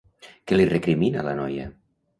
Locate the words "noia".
1.43-1.73